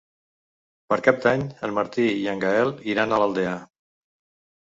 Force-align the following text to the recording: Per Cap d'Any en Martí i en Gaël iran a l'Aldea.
Per 0.93 0.97
Cap 1.07 1.19
d'Any 1.25 1.43
en 1.67 1.75
Martí 1.79 2.05
i 2.21 2.25
en 2.31 2.41
Gaël 2.45 2.73
iran 2.95 3.13
a 3.13 3.21
l'Aldea. 3.25 3.53